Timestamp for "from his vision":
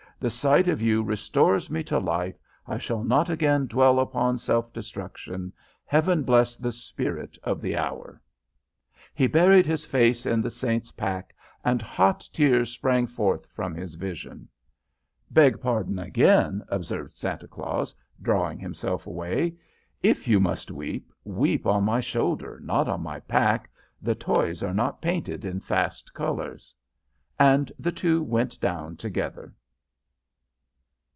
13.47-14.47